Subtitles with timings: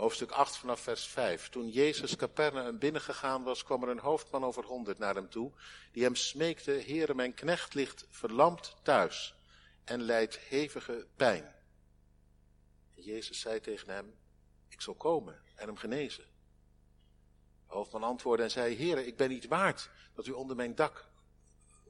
[0.00, 1.48] Hoofdstuk 8 vanaf vers 5.
[1.48, 5.52] Toen Jezus Capernaum binnengegaan was, kwam er een hoofdman over honderd naar hem toe,
[5.92, 9.34] die hem smeekte, Heere, mijn knecht ligt verlamd thuis
[9.84, 11.54] en lijdt hevige pijn.
[12.94, 14.14] Jezus zei tegen hem,
[14.68, 16.24] ik zal komen en hem genezen.
[17.66, 21.08] De hoofdman antwoordde en zei, Heere, ik ben niet waard dat u onder mijn dak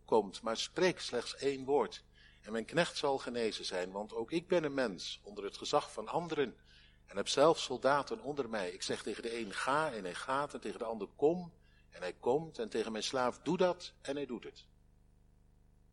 [0.05, 2.05] komt, maar spreek slechts één woord.
[2.41, 5.93] En mijn knecht zal genezen zijn, want ook ik ben een mens onder het gezag
[5.93, 6.57] van anderen
[7.11, 8.71] en heb zelf soldaten onder mij.
[8.71, 11.53] Ik zeg tegen de een ga en hij gaat en tegen de ander kom
[11.91, 14.67] en hij komt en tegen mijn slaaf doe dat en hij doet het.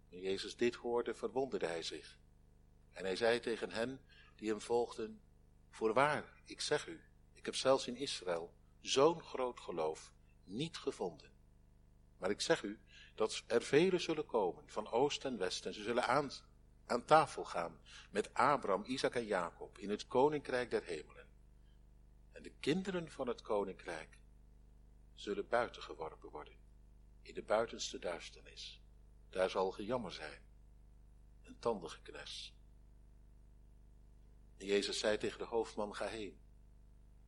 [0.09, 2.18] Toen Jezus dit hoorde, verwonderde hij zich.
[2.92, 4.02] En hij zei tegen hen
[4.36, 5.22] die hem volgden,
[5.70, 7.02] voorwaar, ik zeg u,
[7.34, 10.12] ik heb zelfs in Israël zo'n groot geloof
[10.44, 11.31] niet gevonden.
[12.18, 12.80] Maar ik zeg u
[13.16, 16.31] dat er velen zullen komen van oost en west en ze zullen aan,
[16.88, 17.80] aan tafel gaan
[18.12, 21.28] met Abraham, Isaac en Jacob in het koninkrijk der hemelen.
[22.32, 24.20] En de kinderen van het koninkrijk
[25.16, 26.58] zullen buiten geworpen worden,
[27.22, 28.81] in de buitenste duisternis.
[29.30, 30.42] Daar zal gejammer zijn,
[31.42, 32.56] een tandengeknes.
[34.58, 36.40] En Jezus zei tegen de hoofdman, ga heen.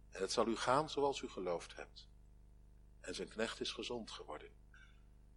[0.09, 2.07] En het zal u gaan zoals u geloofd hebt.
[2.99, 4.51] En zijn knecht is gezond geworden,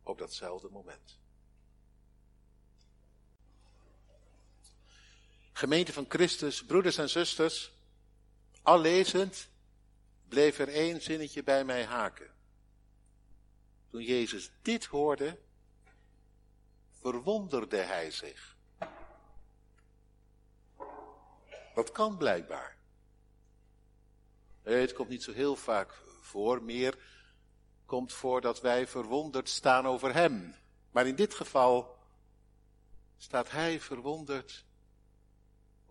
[0.03, 1.22] op datzelfde moment.
[5.53, 7.73] Gemeente van Christus, broeders en zusters,
[8.63, 9.49] al lezend
[10.29, 12.31] bleef er één zinnetje bij mij haken.
[13.91, 15.39] Toen Jezus dit hoorde,
[17.01, 18.57] verwonderde hij zich.
[21.75, 22.77] Dat kan blijkbaar.
[24.63, 26.99] Het komt niet zo heel vaak voor, meer
[27.87, 30.55] komt voor dat wij verwonderd staan over hem.
[30.91, 31.99] Maar in dit geval
[33.17, 34.65] staat hij verwonderd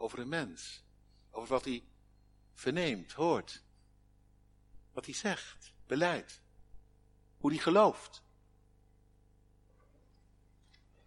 [0.02, 0.84] over een mens.
[1.32, 1.84] Over wat hij
[2.54, 3.64] verneemt, hoort.
[4.92, 6.42] Wat hij zegt, beleidt.
[7.38, 8.24] Hoe hij gelooft.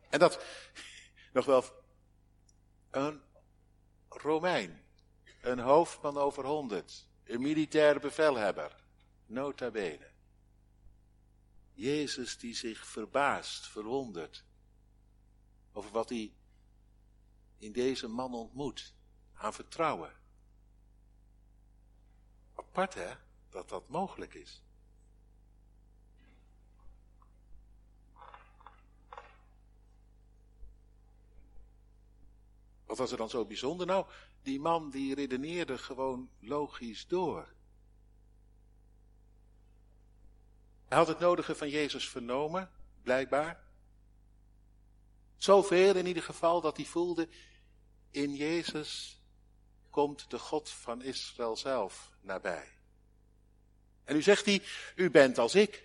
[0.08, 0.44] En dat
[1.32, 1.64] nog wel
[2.90, 3.22] een
[4.08, 4.84] Romein,
[5.40, 8.76] een hoofdman over honderd, een militair bevelhebber,
[9.26, 10.10] nota bene.
[11.72, 14.44] Jezus die zich verbaast, verwondert
[15.72, 16.32] over wat hij
[17.64, 18.94] in deze man ontmoet,
[19.34, 20.12] aan vertrouwen.
[22.54, 23.14] Apart hè,
[23.48, 24.62] dat dat mogelijk is.
[32.84, 33.86] Wat was er dan zo bijzonder?
[33.86, 34.06] Nou,
[34.42, 37.52] die man die redeneerde gewoon logisch door.
[40.84, 42.70] Hij had het nodige van Jezus vernomen,
[43.02, 43.64] blijkbaar.
[45.36, 47.28] Zoveel in ieder geval dat hij voelde,
[48.14, 49.20] in Jezus
[49.90, 52.68] komt de God van Israël zelf nabij.
[54.04, 54.62] En nu zegt hij,
[54.94, 55.82] u bent als ik.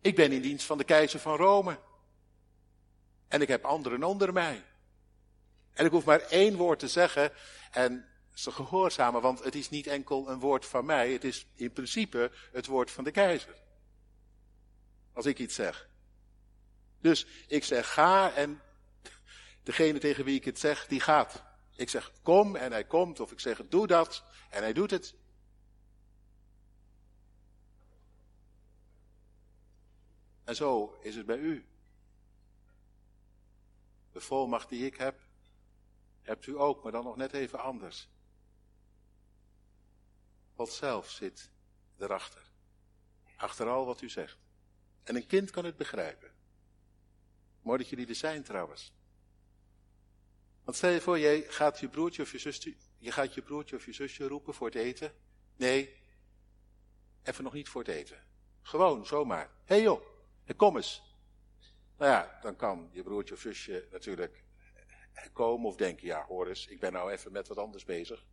[0.00, 1.78] Ik ben in dienst van de keizer van Rome.
[3.28, 4.64] En ik heb anderen onder mij.
[5.72, 7.32] En ik hoef maar één woord te zeggen
[7.70, 11.72] en ze gehoorzamen, want het is niet enkel een woord van mij, het is in
[11.72, 13.54] principe het woord van de keizer.
[15.12, 15.88] Als ik iets zeg.
[17.00, 18.60] Dus ik zeg ga en
[19.68, 21.42] degene tegen wie ik het zeg, die gaat.
[21.76, 25.14] Ik zeg kom en hij komt, of ik zeg doe dat en hij doet het.
[30.44, 31.66] En zo is het bij u.
[34.12, 35.20] De volmacht die ik heb,
[36.22, 38.08] hebt u ook, maar dan nog net even anders.
[40.54, 41.50] God zelf zit
[41.98, 42.50] erachter.
[43.36, 44.38] Achter al wat u zegt.
[45.02, 46.30] En een kind kan het begrijpen.
[47.62, 48.92] Mooi dat jullie er zijn trouwens.
[50.68, 53.76] Want stel je voor, jij gaat je broertje of je zusje, je gaat je broertje
[53.76, 55.12] of je zusje roepen voor het eten.
[55.56, 55.96] Nee,
[57.22, 58.24] even nog niet voor het eten.
[58.62, 59.50] Gewoon, zomaar.
[59.64, 60.02] Hé hey joh,
[60.56, 61.02] kom eens.
[61.96, 64.44] Nou ja, dan kan je broertje of zusje natuurlijk
[65.32, 68.26] komen of denken, ja hoor eens, ik ben nou even met wat anders bezig.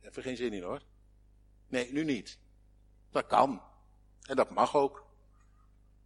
[0.00, 0.82] Even geen zin in hoor.
[1.66, 2.38] Nee, nu niet.
[3.10, 3.62] Dat kan.
[4.22, 5.06] En dat mag ook.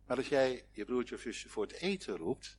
[0.07, 2.59] Maar als jij je broertje of zusje voor het eten roept,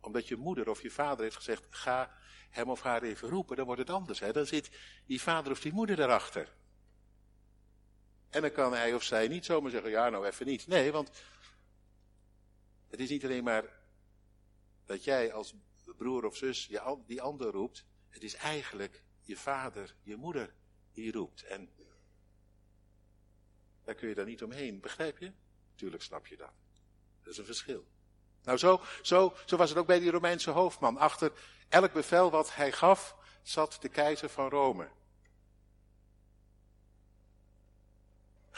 [0.00, 2.18] omdat je moeder of je vader heeft gezegd, ga
[2.50, 4.20] hem of haar even roepen, dan wordt het anders.
[4.20, 4.32] Hè?
[4.32, 4.70] Dan zit
[5.06, 6.52] die vader of die moeder erachter.
[8.28, 10.66] En dan kan hij of zij niet zomaar zeggen, ja nou even niet.
[10.66, 11.10] Nee, want
[12.88, 13.64] het is niet alleen maar
[14.84, 15.54] dat jij als
[15.96, 16.70] broer of zus
[17.06, 17.84] die ander roept.
[18.08, 20.54] Het is eigenlijk je vader, je moeder
[20.92, 21.42] die roept.
[21.42, 21.70] En
[23.84, 25.32] daar kun je dan niet omheen, begrijp je?
[25.74, 26.52] Tuurlijk snap je dat.
[27.22, 27.86] Dat is een verschil.
[28.42, 30.96] Nou, zo, zo, zo was het ook bij die Romeinse hoofdman.
[30.96, 31.32] Achter
[31.70, 34.88] elk bevel wat hij gaf, zat de keizer van Rome.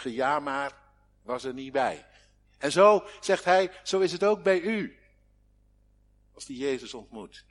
[0.03, 0.79] geja maar
[1.23, 2.06] was er niet bij.
[2.59, 4.99] En zo, zegt hij, zo is het ook bij u.
[6.35, 7.44] Als die Jezus ontmoet.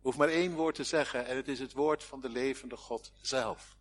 [0.00, 3.12] Hoef maar één woord te zeggen en het is het woord van de levende God
[3.20, 3.76] zelf.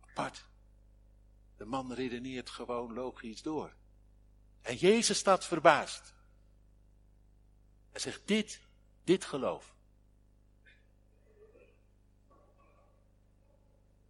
[0.00, 0.46] Apart.
[1.56, 3.74] De man redeneert gewoon logisch door.
[4.68, 6.12] En Jezus staat verbaasd.
[7.90, 8.60] Hij zegt dit,
[9.04, 9.74] dit geloof.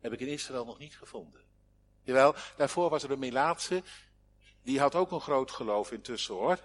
[0.00, 1.40] Heb ik in Israël nog niet gevonden.
[2.02, 3.82] Jawel, daarvoor was er een Melaatse,
[4.62, 6.58] die had ook een groot geloof intussen hoor.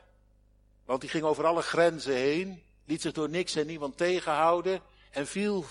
[0.86, 4.82] Want die ging over alle grenzen heen, liet zich door niks en niemand tegenhouden
[5.12, 5.66] en viel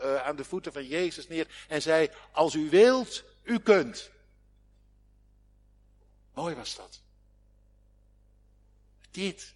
[0.00, 4.10] uh, aan de voeten van Jezus neer en zei, als u wilt, u kunt.
[6.34, 7.06] Mooi was dat.
[9.10, 9.54] Dit,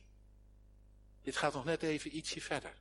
[1.23, 2.75] dit gaat nog net even ietsje verder.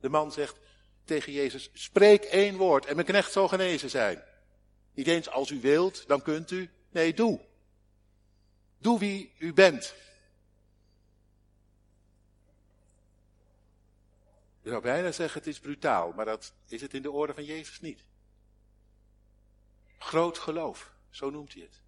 [0.00, 0.56] De man zegt
[1.04, 4.22] tegen Jezus, spreek één woord en mijn knecht zal genezen zijn.
[4.94, 6.70] Niet eens als u wilt, dan kunt u.
[6.90, 7.40] Nee, doe.
[8.78, 9.94] Doe wie u bent.
[14.62, 17.44] Je zou bijna zeggen het is brutaal, maar dat is het in de orde van
[17.44, 18.04] Jezus niet.
[19.98, 21.80] Groot geloof, zo noemt hij het.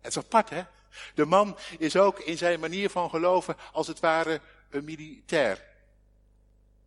[0.00, 0.64] Het is apart, hè?
[1.14, 5.64] De man is ook in zijn manier van geloven als het ware een militair.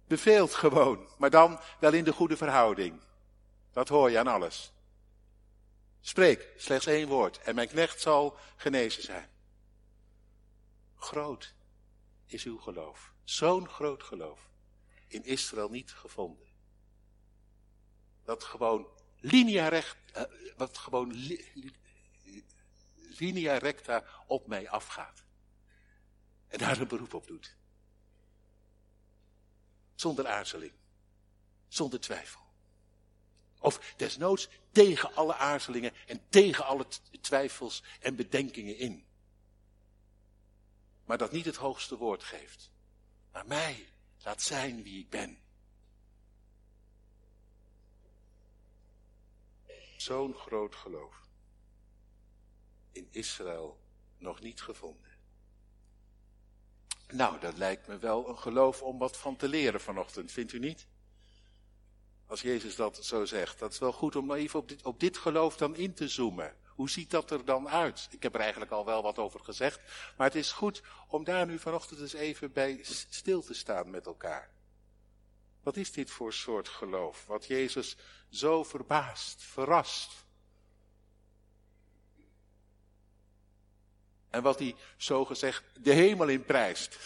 [0.08, 3.02] Beveelt gewoon, maar dan wel in de goede verhouding.
[3.72, 4.72] Dat hoor je aan alles.
[6.02, 9.30] Spreek slechts één woord en mijn knecht zal genezen zijn.
[10.96, 11.54] Groot
[12.26, 13.12] is uw geloof.
[13.24, 14.50] Zo'n groot geloof.
[15.08, 16.48] In Israël niet gevonden.
[18.24, 18.88] Dat gewoon
[19.20, 20.24] linea recht, uh,
[20.58, 21.14] wat gewoon
[23.20, 25.24] linea recta op mij afgaat.
[26.48, 27.56] En daar een beroep op doet.
[29.96, 30.74] Zonder aarzeling.
[31.68, 32.42] Zonder twijfel.
[33.60, 36.86] Of desnoods tegen alle aarzelingen en tegen alle
[37.22, 39.06] twijfels en bedenkingen in.
[41.06, 42.72] Maar dat niet het hoogste woord geeft.
[43.32, 43.90] Maar mij
[44.24, 45.38] laat zijn wie ik ben.
[49.98, 51.27] Zo'n groot geloof.
[52.98, 53.80] In Israël
[54.18, 55.12] nog niet gevonden.
[57.08, 60.60] Nou, dat lijkt me wel een geloof om wat van te leren vanochtend, vindt u
[60.60, 60.88] niet?
[62.26, 63.60] Als Jezus dat zo zegt.
[63.60, 66.56] Dat is wel goed om even op dit, op dit geloof dan in te zoomen.
[66.66, 68.08] Hoe ziet dat er dan uit?
[68.12, 69.80] Ik heb er eigenlijk al wel wat over gezegd.
[70.18, 74.06] Maar het is goed om daar nu vanochtend eens even bij stil te staan met
[74.06, 74.50] elkaar.
[75.64, 77.26] Wat is dit voor soort geloof?
[77.26, 77.98] Wat Jezus
[78.30, 80.27] zo verbaast, verrast.
[84.30, 87.00] En wat hij zo gezegd de hemel in prijst.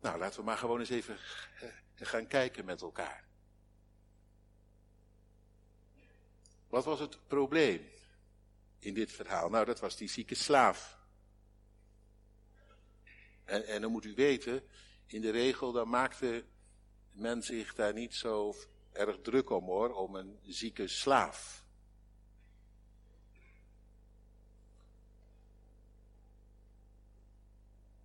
[0.00, 1.18] Nou, laten we maar gewoon eens even
[1.60, 3.24] eh, gaan kijken met elkaar.
[6.68, 7.90] Wat was het probleem
[8.78, 9.48] in dit verhaal?
[9.48, 10.98] Nou, dat was die zieke slaaf.
[13.44, 14.62] En, en dan moet u weten,
[15.06, 16.44] in de regel dan maakte
[17.10, 18.54] men zich daar niet zo
[18.92, 21.61] erg druk om hoor, om een zieke slaaf.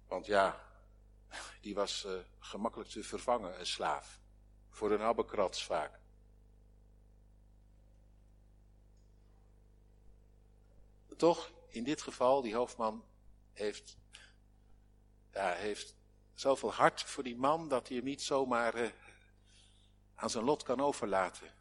[0.07, 0.63] Want ja,
[1.61, 4.19] die was uh, gemakkelijk te vervangen, een slaaf.
[4.69, 5.99] Voor een habbekrats vaak.
[11.17, 13.05] Toch, in dit geval, die hoofdman
[13.53, 13.97] heeft,
[15.31, 15.95] ja, heeft
[16.33, 18.89] zoveel hart voor die man dat hij hem niet zomaar uh,
[20.15, 21.53] aan zijn lot kan overlaten.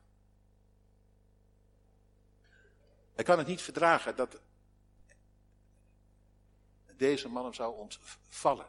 [3.14, 4.40] Hij kan het niet verdragen dat
[6.96, 8.66] deze man zou ontvallen.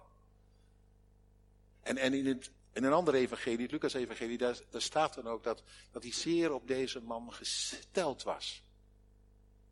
[1.81, 5.43] En, en in, het, in een andere evangelie, het Lucas-evangelie, daar, daar, staat dan ook
[5.43, 8.63] dat, dat hij zeer op deze man gesteld was.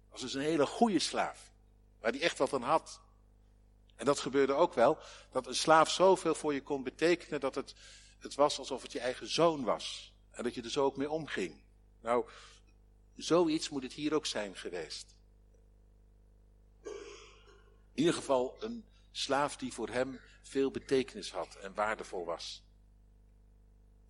[0.09, 1.51] Was dus een hele goede slaaf,
[1.99, 3.01] waar hij echt wat aan had.
[3.95, 4.97] En dat gebeurde ook wel,
[5.31, 7.75] dat een slaaf zoveel voor je kon betekenen dat het,
[8.19, 10.13] het was alsof het je eigen zoon was.
[10.31, 11.61] En dat je er zo ook mee omging.
[12.01, 12.29] Nou,
[13.15, 15.14] zoiets moet het hier ook zijn geweest.
[17.95, 22.63] In ieder geval een slaaf die voor hem veel betekenis had en waardevol was.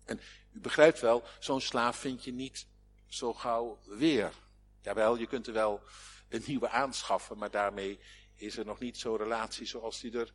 [0.04, 0.20] En
[0.52, 2.66] u begrijpt wel, zo'n slaaf vind je niet
[3.06, 4.32] zo gauw weer.
[4.80, 5.82] Jawel, je kunt er wel
[6.28, 7.98] een nieuwe aanschaffen, maar daarmee
[8.34, 10.32] is er nog niet zo'n relatie zoals die er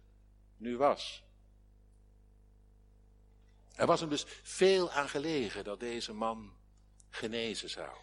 [0.58, 1.24] nu was.
[3.76, 6.54] Er was hem dus veel aan gelegen dat deze man
[7.10, 7.98] genezen zou.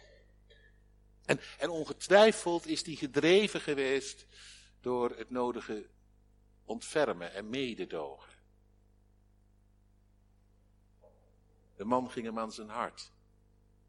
[1.25, 4.25] En, en ongetwijfeld is hij gedreven geweest
[4.79, 5.89] door het nodige
[6.63, 8.33] ontfermen en mededogen.
[11.75, 13.11] De man ging hem aan zijn hart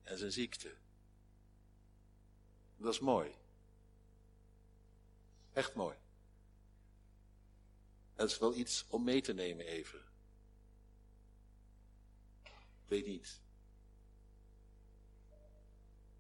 [0.03, 0.77] en zijn ziekte.
[2.77, 3.35] Dat is mooi.
[5.53, 5.97] Echt mooi.
[8.15, 10.05] Dat is wel iets om mee te nemen even.
[12.87, 13.41] Weet niet.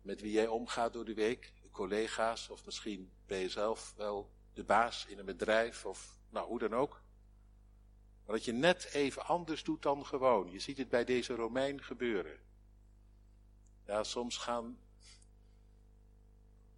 [0.02, 4.64] Met wie jij omgaat door de week, collega's, of misschien ben je zelf wel de
[4.64, 7.02] baas in een bedrijf, of nou hoe dan ook.
[8.24, 10.50] Maar dat je net even anders doet dan gewoon.
[10.50, 12.38] Je ziet het bij deze Romein gebeuren.
[13.86, 14.78] Ja, soms gaan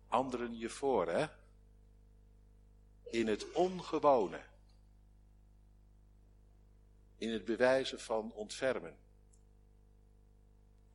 [0.08, 1.26] anderen je voor, hè?
[3.02, 4.40] In het ongewone.
[7.16, 8.96] In het bewijzen van ontfermen.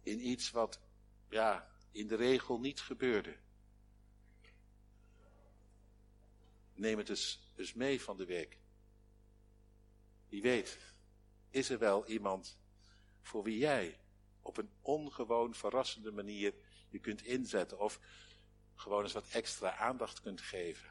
[0.02, 0.80] In iets wat,
[1.30, 3.38] ja, in de regel niet gebeurde.
[6.78, 8.58] Neem het eens, eens mee van de week.
[10.30, 10.78] Wie weet,
[11.50, 12.58] is er wel iemand
[13.22, 14.00] voor wie jij
[14.42, 16.54] op een ongewoon verrassende manier
[16.90, 18.00] je kunt inzetten of
[18.76, 20.90] gewoon eens wat extra aandacht kunt geven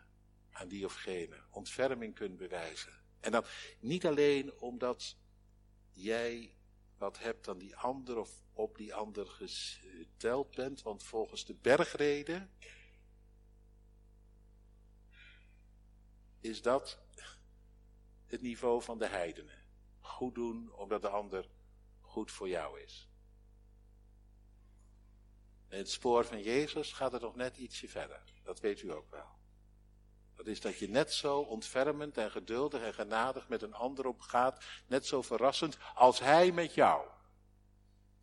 [0.50, 2.92] aan die of gene, ontferming kunt bewijzen.
[3.20, 3.44] En dan
[3.80, 5.16] niet alleen omdat
[5.92, 6.54] jij
[6.98, 12.50] wat hebt aan die ander of op die ander geteld bent, want volgens de bergreden
[16.40, 16.98] is dat
[18.26, 19.64] het niveau van de heidenen.
[20.00, 21.48] Goed doen omdat de ander
[22.00, 23.08] goed voor jou is.
[25.68, 28.22] En het spoor van Jezus gaat er nog net ietsje verder.
[28.42, 29.34] Dat weet u ook wel.
[30.34, 34.64] Dat is dat je net zo ontfermend en geduldig en genadig met een ander omgaat,
[34.86, 37.08] net zo verrassend als hij met jou.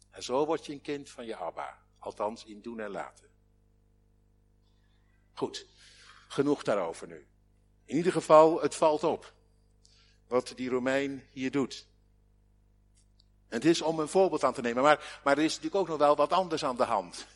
[0.10, 3.30] En zo word je een kind van je Abba, althans in doen en laten.
[5.34, 5.68] Goed,
[6.28, 7.28] genoeg daarover nu.
[7.86, 9.34] In ieder geval, het valt op
[10.28, 11.88] wat die Romein hier doet.
[13.48, 15.88] En het is om een voorbeeld aan te nemen, maar, maar er is natuurlijk ook
[15.88, 17.28] nog wel wat anders aan de hand.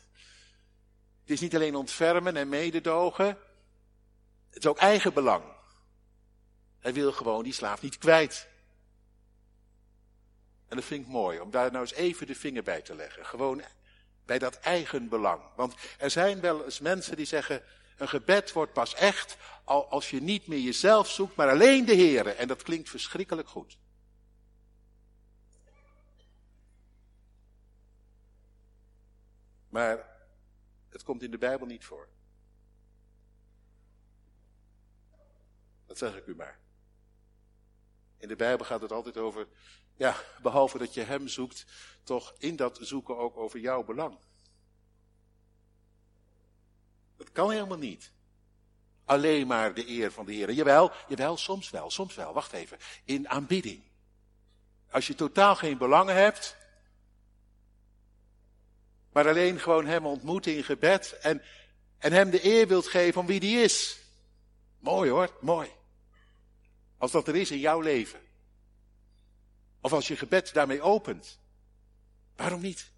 [1.20, 3.26] Het is niet alleen ontfermen en mededogen,
[4.50, 5.44] het is ook eigen belang.
[6.78, 8.48] Hij wil gewoon die slaaf niet kwijt.
[10.68, 13.26] En dat vind ik mooi, om daar nou eens even de vinger bij te leggen.
[13.26, 13.62] Gewoon
[14.24, 15.42] bij dat eigen belang.
[15.56, 17.62] Want er zijn wel eens mensen die zeggen,
[17.98, 22.26] een gebed wordt pas echt als je niet meer jezelf zoekt, maar alleen de Heer.
[22.26, 23.78] En dat klinkt verschrikkelijk goed.
[29.68, 30.16] Maar
[30.88, 32.08] het komt in de Bijbel niet voor.
[35.86, 36.58] Dat zeg ik u maar.
[38.18, 39.48] In de Bijbel gaat het altijd over,
[39.96, 41.66] ja, behalve dat je Hem zoekt,
[42.02, 44.18] toch in dat zoeken ook over jouw belang.
[47.18, 48.12] Dat kan helemaal niet.
[49.04, 50.52] Alleen maar de eer van de Heer.
[50.52, 52.32] Jawel, jawel, soms wel, soms wel.
[52.32, 52.78] Wacht even.
[53.04, 53.82] In aanbidding.
[54.90, 56.56] Als je totaal geen belangen hebt,
[59.12, 61.42] maar alleen gewoon Hem ontmoeten in gebed en,
[61.98, 64.00] en Hem de eer wilt geven om wie die is.
[64.78, 65.70] Mooi hoor, mooi.
[66.98, 68.20] Als dat er is in jouw leven.
[69.80, 71.38] Of als je gebed daarmee opent.
[72.36, 72.90] Waarom niet?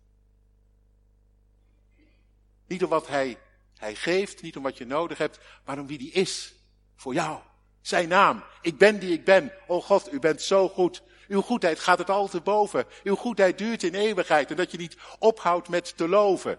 [2.66, 3.38] Niet om wat Hij
[3.80, 6.54] hij geeft niet om wat je nodig hebt, maar om wie die is.
[6.96, 7.40] Voor jou.
[7.80, 8.44] Zijn naam.
[8.62, 9.52] Ik ben die ik ben.
[9.66, 11.02] O God, u bent zo goed.
[11.28, 12.86] Uw goedheid gaat het al te boven.
[13.02, 14.50] Uw goedheid duurt in eeuwigheid.
[14.50, 16.58] En dat je niet ophoudt met te loven.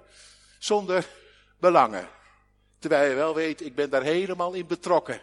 [0.60, 1.08] Zonder
[1.60, 2.10] belangen.
[2.80, 5.22] Terwijl je wel weet, ik ben daar helemaal in betrokken.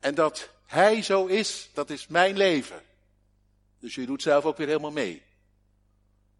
[0.00, 2.82] En dat hij zo is, dat is mijn leven.
[3.78, 5.22] Dus je doet zelf ook weer helemaal mee.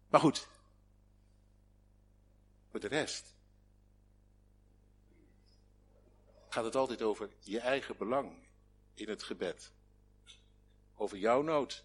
[0.09, 0.47] Maar goed.
[2.71, 3.36] Voor de rest
[6.57, 8.47] gaat het altijd over je eigen belang
[8.93, 9.71] in het gebed.
[10.95, 11.83] Over jouw nood,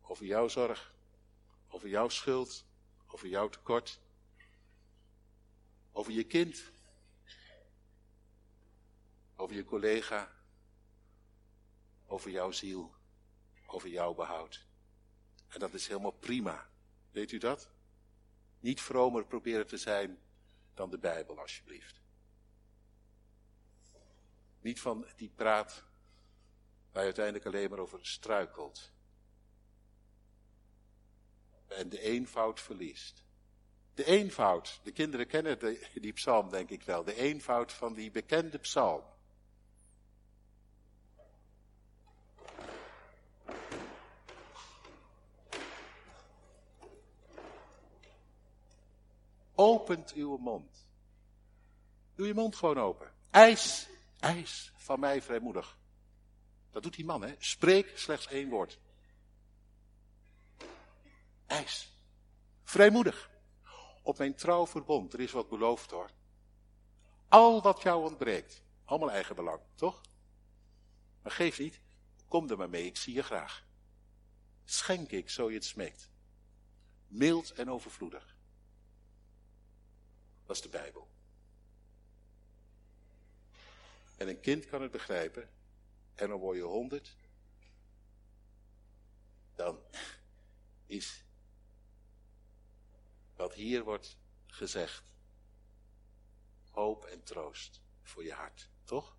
[0.00, 0.94] over jouw zorg,
[1.68, 2.64] over jouw schuld,
[3.06, 4.00] over jouw tekort,
[5.92, 6.62] over je kind,
[9.36, 10.32] over je collega,
[12.06, 12.94] over jouw ziel,
[13.66, 14.66] over jouw behoud.
[15.48, 16.70] En dat is helemaal prima.
[17.10, 17.70] Weet u dat?
[18.60, 20.18] Niet vromer proberen te zijn
[20.74, 22.03] dan de Bijbel, alsjeblieft.
[24.64, 25.84] Niet van die praat
[26.92, 28.92] waar je uiteindelijk alleen maar over struikelt.
[31.66, 33.24] En de eenvoud verliest.
[33.94, 38.10] De eenvoud, de kinderen kennen de, die psalm denk ik wel, de eenvoud van die
[38.10, 39.02] bekende psalm.
[49.54, 50.86] Opent uw mond.
[52.14, 53.12] Doe je mond gewoon open.
[53.30, 53.92] IJs
[54.24, 55.78] Eis van mij vrijmoedig.
[56.70, 57.34] Dat doet die man, hè?
[57.38, 58.78] Spreek slechts één woord.
[61.46, 61.92] Eis.
[62.62, 63.30] Vrijmoedig.
[64.02, 65.12] Op mijn trouw verbond.
[65.12, 66.10] Er is wat beloofd hoor.
[67.28, 68.62] Al wat jou ontbreekt.
[68.84, 70.00] Allemaal eigen belang, toch?
[71.22, 71.80] Maar geef niet.
[72.28, 73.66] Kom er maar mee, ik zie je graag.
[74.64, 76.10] Schenk ik, zo je het smeekt.
[77.06, 78.36] Mild en overvloedig.
[80.46, 81.13] Dat is de Bijbel.
[84.24, 85.50] En een kind kan het begrijpen.
[86.14, 87.16] En dan word je honderd.
[89.54, 89.80] Dan
[90.86, 91.24] is
[93.36, 95.12] wat hier wordt gezegd
[96.70, 98.68] hoop en troost voor je hart.
[98.84, 99.16] Toch?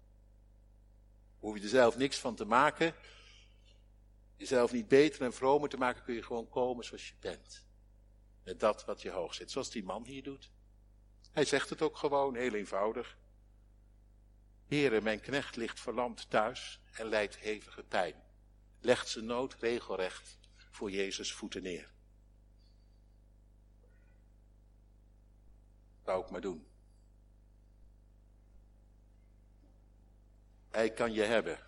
[1.40, 2.96] Hoef je er zelf niks van te maken.
[4.36, 7.66] Jezelf niet beter en vromer te maken, kun je gewoon komen zoals je bent.
[8.44, 9.52] Met dat wat je hoog zit.
[9.52, 10.52] Zoals die man hier doet.
[11.32, 13.18] Hij zegt het ook gewoon, heel eenvoudig.
[14.68, 18.24] Heere, mijn knecht ligt verlamd thuis en lijdt hevige pijn.
[18.80, 20.38] Legt zijn nood regelrecht
[20.70, 21.94] voor Jezus voeten neer.
[26.04, 26.68] Wou ik maar doen.
[30.70, 31.60] Hij kan je hebben.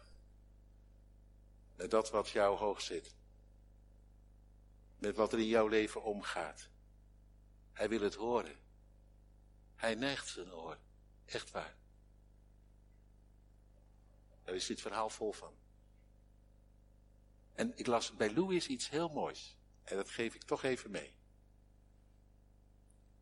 [1.75, 3.15] Met dat wat jou hoog zit.
[4.97, 6.69] Met wat er in jouw leven omgaat.
[7.73, 8.55] Hij wil het horen.
[9.75, 10.77] Hij neigt zijn oor.
[11.25, 11.75] Echt waar.
[14.47, 15.53] Daar is dit verhaal vol van.
[17.53, 19.57] En ik las bij Louis iets heel moois.
[19.83, 21.15] En dat geef ik toch even mee.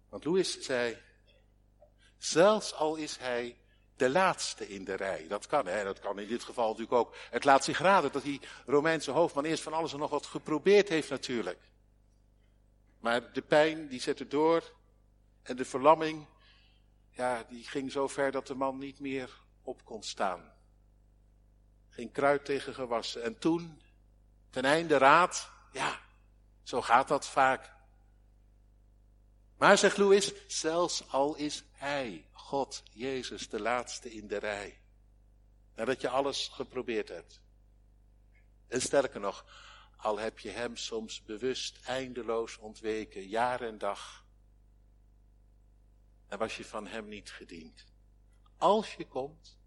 [0.10, 0.98] Want Louis zei,
[2.17, 3.58] zelfs al is hij
[3.96, 5.27] de laatste in de rij.
[5.27, 5.84] Dat kan, hè.
[5.84, 7.15] Dat kan in dit geval natuurlijk ook.
[7.29, 10.89] Het laat zich raden dat die Romeinse hoofdman eerst van alles en nog wat geprobeerd
[10.89, 11.60] heeft natuurlijk.
[13.00, 14.74] Maar de pijn die zette door
[15.41, 16.25] en de verlamming,
[17.10, 20.54] ja, die ging zo ver dat de man niet meer op kon staan.
[21.96, 23.24] Geen kruid tegen gewassen.
[23.24, 23.82] En toen,
[24.50, 26.00] ten einde raad, ja,
[26.64, 27.74] zo gaat dat vaak.
[29.58, 34.79] Maar, zegt Louis, zelfs al is hij, God, Jezus, de laatste in de rij.
[35.75, 37.42] Nadat je alles geprobeerd hebt.
[38.68, 39.46] En sterker nog,
[39.98, 44.25] al heb je hem soms bewust eindeloos ontweken, jaar en dag.
[46.27, 47.86] En was je van hem niet gediend.
[48.58, 49.58] Als je komt,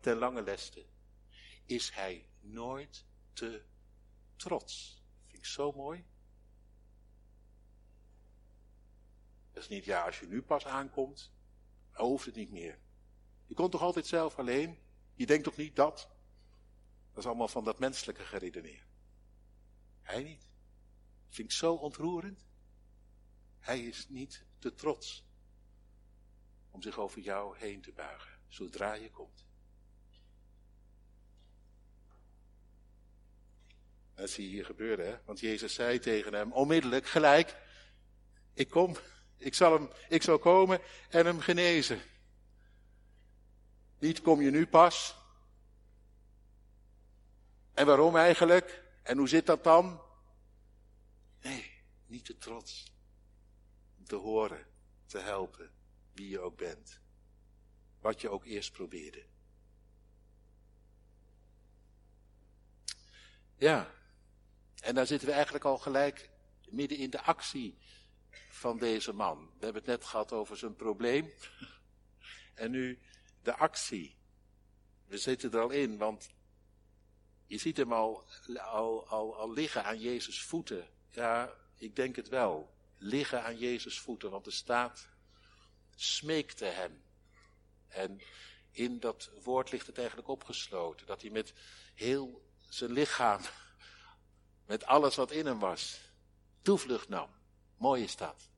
[0.00, 0.86] ten lange leste,
[1.64, 3.64] is hij nooit te
[4.36, 5.02] trots.
[5.26, 6.04] Vind ik zo mooi.
[9.52, 11.32] Dat is niet, ja, als je nu pas aankomt,
[11.92, 12.78] dan hoeft het niet meer.
[13.46, 14.78] Je komt toch altijd zelf alleen?
[15.14, 16.10] Je denkt toch niet dat?
[17.08, 18.86] Dat is allemaal van dat menselijke geredeneer.
[20.02, 20.48] Hij niet.
[21.26, 22.46] Dat vind ik zo ontroerend.
[23.58, 25.24] Hij is niet te trots
[26.70, 29.49] om zich over jou heen te buigen, zodra je komt.
[34.20, 35.18] Dat zie je hier gebeuren, hè?
[35.24, 37.56] Want Jezus zei tegen hem onmiddellijk, gelijk,
[38.52, 38.96] ik kom,
[39.36, 42.00] ik zal, hem, ik zal komen en hem genezen.
[43.98, 45.16] Niet kom je nu pas.
[47.74, 48.84] En waarom eigenlijk?
[49.02, 50.02] En hoe zit dat dan?
[51.42, 51.70] Nee,
[52.06, 52.92] niet te trots.
[53.98, 54.66] Om te horen,
[55.06, 55.70] te helpen,
[56.12, 57.00] wie je ook bent.
[58.00, 59.26] Wat je ook eerst probeerde.
[63.56, 63.98] Ja,
[64.80, 66.30] en daar zitten we eigenlijk al gelijk
[66.68, 67.78] midden in de actie
[68.48, 69.38] van deze man.
[69.58, 71.32] We hebben het net gehad over zijn probleem.
[72.54, 72.98] En nu
[73.42, 74.16] de actie.
[75.06, 76.30] We zitten er al in, want
[77.46, 78.24] je ziet hem al,
[78.56, 80.88] al, al, al liggen aan Jezus' voeten.
[81.10, 82.74] Ja, ik denk het wel.
[82.98, 85.08] Liggen aan Jezus' voeten, want er staat,
[85.96, 87.02] smeekte hem.
[87.88, 88.20] En
[88.70, 91.06] in dat woord ligt het eigenlijk opgesloten.
[91.06, 91.52] Dat hij met
[91.94, 93.40] heel zijn lichaam,
[94.70, 96.00] met alles wat in hem was,
[96.62, 97.28] toevlucht nam.
[97.76, 98.48] Mooi is dat.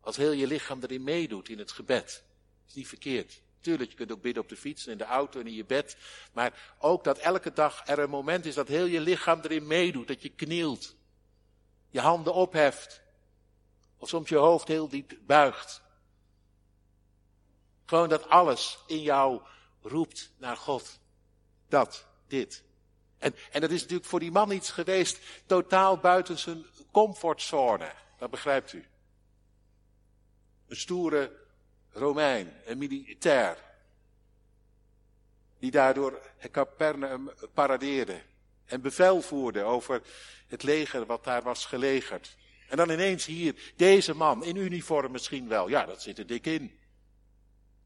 [0.00, 2.24] Als heel je lichaam erin meedoet in het gebed.
[2.66, 3.42] is niet verkeerd.
[3.60, 5.96] Tuurlijk, je kunt ook bidden op de fiets, in de auto en in je bed.
[6.32, 10.08] Maar ook dat elke dag er een moment is dat heel je lichaam erin meedoet.
[10.08, 10.94] Dat je knielt.
[11.90, 13.02] Je handen opheft.
[13.96, 15.82] Of soms je hoofd heel diep buigt.
[17.84, 19.40] Gewoon dat alles in jou
[19.82, 20.98] roept naar God.
[21.68, 22.64] Dat, dit.
[23.18, 27.92] En, en dat is natuurlijk voor die man iets geweest totaal buiten zijn comfortzone.
[28.18, 28.86] Dat begrijpt u.
[30.68, 31.44] Een stoere
[31.90, 33.58] Romein, een militair.
[35.58, 38.22] Die daardoor Capernaum paradeerde.
[38.64, 40.02] En bevel voerde over
[40.46, 42.36] het leger wat daar was gelegerd.
[42.68, 45.68] En dan ineens hier, deze man, in uniform misschien wel.
[45.68, 46.78] Ja, dat zit er dik in.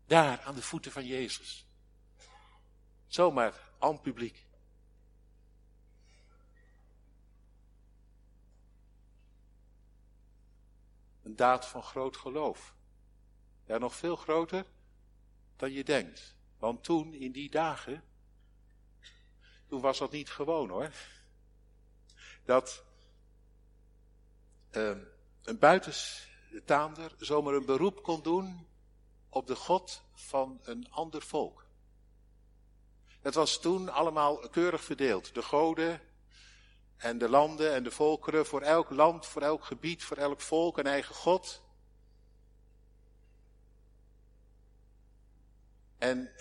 [0.06, 1.66] Daar, aan de voeten van Jezus.
[3.06, 4.44] Zomaar, aan publiek.
[11.36, 12.74] Daad van groot geloof.
[13.64, 14.66] Ja, nog veel groter
[15.56, 16.36] dan je denkt.
[16.58, 18.04] Want toen, in die dagen,
[19.66, 20.92] toen was dat niet gewoon hoor.
[22.44, 22.84] Dat
[24.70, 24.98] uh,
[25.42, 28.66] een buitenstaander zomaar een beroep kon doen
[29.28, 31.66] op de God van een ander volk.
[33.20, 35.34] Het was toen allemaal keurig verdeeld.
[35.34, 36.00] De goden
[37.00, 40.78] en de landen en de volkeren, voor elk land, voor elk gebied, voor elk volk
[40.78, 41.62] een eigen God.
[45.98, 46.32] En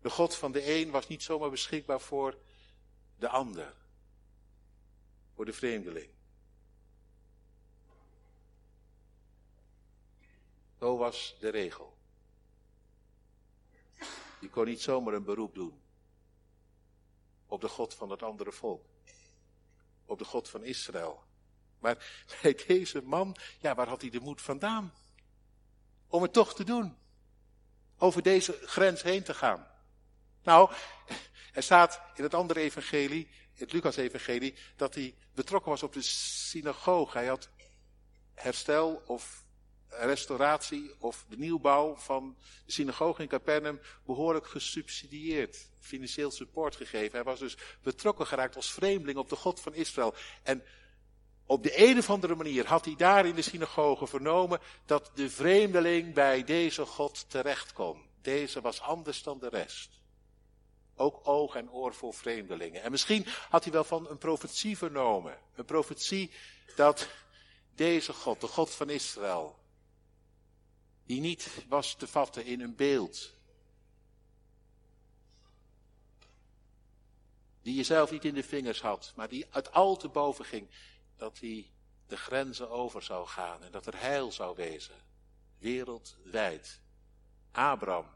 [0.00, 2.38] de God van de een was niet zomaar beschikbaar voor
[3.18, 3.74] de ander,
[5.34, 6.10] voor de vreemdeling.
[10.78, 11.96] Zo was de regel.
[14.40, 15.82] Je kon niet zomaar een beroep doen
[17.54, 18.84] op de God van het andere volk.
[20.04, 21.22] Op de God van Israël.
[21.78, 24.94] Maar bij deze man, ja, waar had hij de moed vandaan?
[26.08, 26.96] Om het toch te doen.
[27.98, 29.66] Over deze grens heen te gaan.
[30.42, 30.72] Nou,
[31.52, 37.18] er staat in het andere evangelie, het Lucas-evangelie, dat hij betrokken was op de synagoge.
[37.18, 37.48] Hij had
[38.34, 39.43] herstel of
[39.98, 47.12] restauratie of de nieuwbouw van de synagoge in Capernaum behoorlijk gesubsidieerd, financieel support gegeven.
[47.12, 50.14] Hij was dus betrokken geraakt als vreemdeling op de God van Israël.
[50.42, 50.64] En
[51.46, 55.30] op de een of andere manier had hij daar in de synagoge vernomen dat de
[55.30, 58.02] vreemdeling bij deze God terecht kon.
[58.22, 59.90] Deze was anders dan de rest.
[60.96, 62.82] Ook oog en oor voor vreemdelingen.
[62.82, 65.38] En misschien had hij wel van een profetie vernomen.
[65.54, 66.30] Een profetie
[66.76, 67.08] dat
[67.74, 69.58] deze God, de God van Israël,
[71.06, 73.34] die niet was te vatten in een beeld.
[77.62, 80.68] Die je zelf niet in de vingers had, maar die uit al te boven ging.
[81.16, 81.70] Dat hij
[82.06, 84.94] de grenzen over zou gaan en dat er heil zou wezen.
[85.58, 86.80] Wereldwijd.
[87.50, 88.10] Abraham.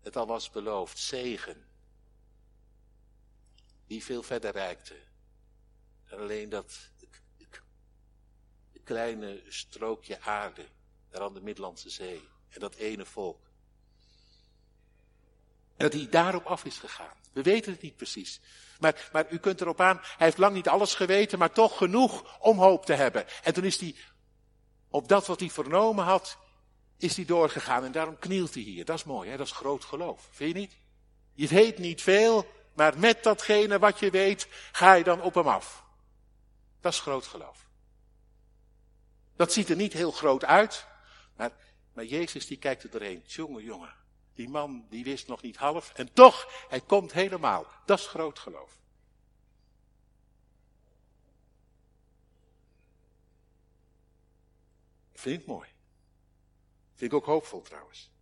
[0.00, 0.98] Het al was beloofd.
[0.98, 1.66] Zegen.
[3.86, 4.96] Die veel verder reikte.
[6.08, 6.90] Dan alleen dat
[8.84, 10.66] kleine strookje aarde
[11.14, 12.28] daar aan de Middellandse Zee.
[12.48, 13.38] En dat ene volk.
[15.76, 17.16] En dat hij daarop af is gegaan.
[17.32, 18.40] We weten het niet precies.
[18.80, 22.38] Maar, maar u kunt erop aan, hij heeft lang niet alles geweten, maar toch genoeg
[22.40, 23.26] om hoop te hebben.
[23.42, 23.94] En toen is hij,
[24.88, 26.38] op dat wat hij vernomen had,
[26.98, 27.84] is hij doorgegaan.
[27.84, 28.84] En daarom knielt hij hier.
[28.84, 29.36] Dat is mooi, hè?
[29.36, 30.28] dat is groot geloof.
[30.30, 30.76] Vind je niet?
[31.32, 35.48] Je weet niet veel, maar met datgene wat je weet, ga je dan op hem
[35.48, 35.84] af.
[36.80, 37.66] Dat is groot geloof.
[39.36, 40.86] Dat ziet er niet heel groot uit,
[41.36, 43.22] maar, Jezus die kijkt er doorheen.
[43.26, 43.94] Jongen, jongen.
[44.34, 45.92] Die man die wist nog niet half.
[45.92, 47.66] En toch, hij komt helemaal.
[47.86, 48.78] Dat is groot geloof.
[55.12, 55.68] Vind ik mooi.
[56.94, 58.13] Vind ik ook hoopvol trouwens.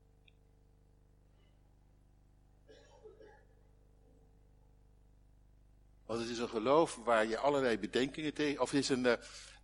[6.13, 9.15] Want het is een geloof waar je allerlei bedenkingen tegen, of het is een, uh,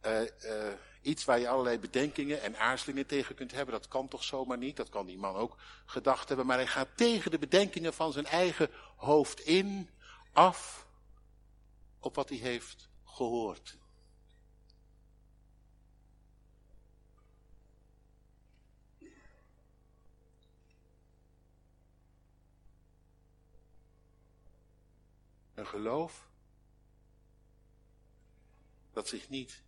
[0.04, 3.74] uh, iets waar je allerlei bedenkingen en aarzelingen tegen kunt hebben.
[3.74, 4.76] Dat kan toch zomaar niet?
[4.76, 5.56] Dat kan die man ook
[5.86, 6.46] gedacht hebben.
[6.46, 9.90] Maar hij gaat tegen de bedenkingen van zijn eigen hoofd in,
[10.32, 10.86] af,
[12.00, 13.76] op wat hij heeft gehoord.
[25.54, 26.27] Een geloof
[28.98, 29.62] dat zich niet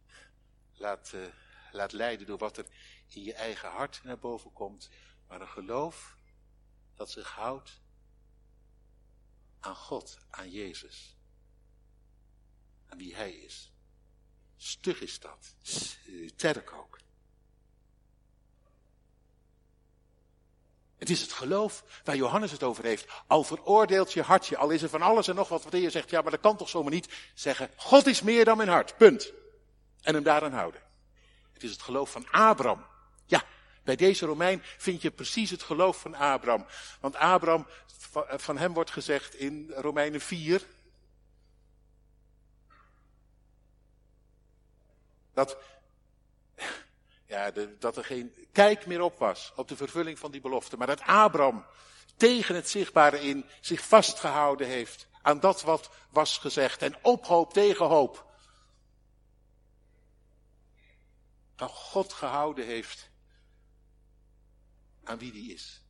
[0.75, 1.27] laat, uh,
[1.73, 2.67] laat leiden door wat er
[3.09, 4.91] in je eigen hart naar boven komt,
[5.27, 6.17] maar een geloof
[6.95, 7.81] dat zich houdt
[9.61, 11.17] aan God, aan Jezus,
[12.87, 13.73] aan wie Hij is.
[14.57, 15.55] Stug is dat,
[16.27, 16.99] sterk ook.
[21.01, 23.07] Het is het geloof waar Johannes het over heeft.
[23.27, 26.11] Al veroordeelt je hartje, al is er van alles en nog wat, wat je zegt,
[26.11, 27.09] ja, maar dat kan toch zomaar niet.
[27.35, 29.33] Zeggen, God is meer dan mijn hart, punt.
[30.03, 30.81] En hem daaraan houden.
[31.53, 32.87] Het is het geloof van Abraham.
[33.27, 33.45] Ja,
[33.83, 36.67] bij deze Romein vind je precies het geloof van Abraham.
[37.01, 37.67] Want Abraham,
[38.37, 40.67] van hem wordt gezegd in Romeinen 4.
[45.35, 45.57] Dat,
[47.31, 50.77] ja, de, dat er geen kijk meer op was op de vervulling van die belofte.
[50.77, 51.65] Maar dat Abraham
[52.17, 56.83] tegen het zichtbare in zich vastgehouden heeft aan dat wat was gezegd.
[56.83, 58.29] En op hoop tegen hoop.
[61.61, 63.11] dat God gehouden heeft
[65.05, 65.83] aan wie die is.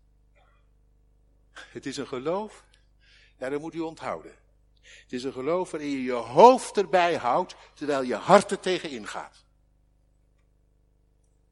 [1.53, 2.64] Het is een geloof,
[3.38, 4.35] ja, dat moet u onthouden.
[4.83, 8.90] Het is een geloof waarin je je hoofd erbij houdt, terwijl je hart er tegen
[8.90, 9.44] ingaat.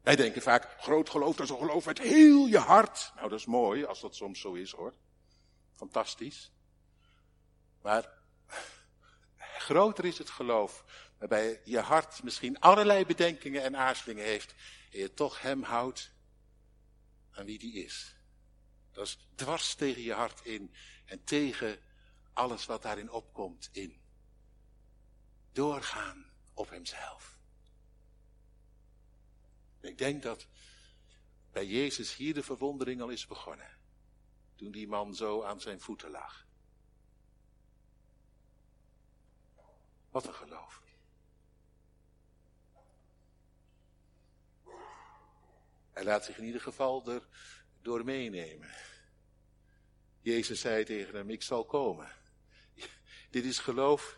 [0.01, 3.11] Wij denken vaak, groot geloof, dat is een geloof met heel je hart.
[3.15, 4.93] Nou, dat is mooi, als dat soms zo is hoor.
[5.75, 6.51] Fantastisch.
[7.81, 8.09] Maar
[9.67, 10.85] groter is het geloof,
[11.17, 14.55] waarbij je hart misschien allerlei bedenkingen en aarzelingen heeft,
[14.91, 16.11] en je toch hem houdt
[17.31, 18.15] aan wie die is.
[18.91, 20.73] Dat is dwars tegen je hart in
[21.05, 21.79] en tegen
[22.33, 24.01] alles wat daarin opkomt in.
[25.51, 27.38] Doorgaan op hemzelf.
[29.79, 30.47] Ik denk dat
[31.51, 33.77] bij Jezus hier de verwondering al is begonnen.
[34.55, 36.47] Toen die man zo aan zijn voeten lag.
[40.09, 40.81] Wat een geloof.
[45.91, 47.27] Hij laat zich in ieder geval er
[47.81, 48.69] door meenemen.
[50.21, 52.11] Jezus zei tegen hem, ik zal komen.
[53.31, 54.17] Dit is geloof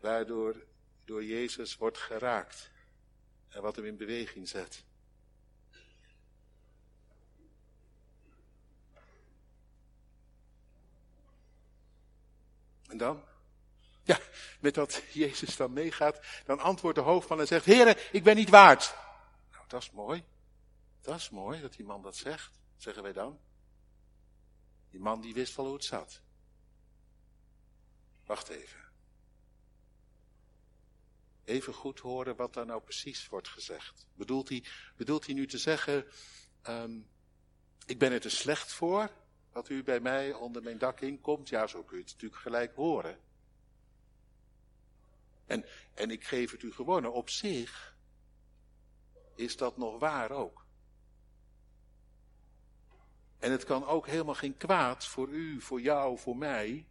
[0.00, 0.66] waardoor
[1.04, 2.72] door Jezus wordt geraakt
[3.54, 4.84] en wat hem in beweging zet.
[12.88, 13.24] En dan?
[14.02, 14.18] Ja,
[14.60, 18.48] met dat Jezus dan meegaat, dan antwoordt de hoofdman en zegt, Heren, ik ben niet
[18.48, 18.94] waard.
[19.50, 20.24] Nou, dat is mooi.
[21.00, 23.40] Dat is mooi dat die man dat zegt, zeggen wij dan.
[24.90, 26.20] Die man die wist wel hoe het zat.
[28.24, 28.83] Wacht even.
[31.44, 34.06] Even goed horen wat daar nou precies wordt gezegd.
[34.14, 34.64] Bedoelt hij,
[34.96, 36.06] bedoelt hij nu te zeggen,
[36.68, 37.08] um,
[37.86, 39.10] ik ben er slecht voor,
[39.52, 41.48] dat u bij mij onder mijn dak inkomt?
[41.48, 43.18] Ja, zo kun je het natuurlijk gelijk horen.
[45.46, 47.12] En, en ik geef het u gewonnen.
[47.12, 47.96] Op zich
[49.34, 50.66] is dat nog waar ook.
[53.38, 56.86] En het kan ook helemaal geen kwaad voor u, voor jou, voor mij,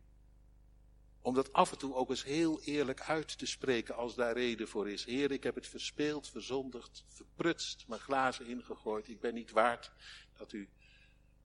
[1.24, 4.68] om dat af en toe ook eens heel eerlijk uit te spreken als daar reden
[4.68, 5.06] voor is.
[5.06, 9.08] Heer, ik heb het verspeeld, verzondigd, verprutst, mijn glazen ingegooid.
[9.08, 9.92] Ik ben niet waard
[10.38, 10.70] dat u